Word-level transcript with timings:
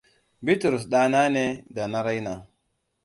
Bitrus 0.45 0.83
ɗana 0.91 1.21
ne 1.33 1.43
da 1.75 1.83
na 1.91 1.99
raina. 2.05 2.33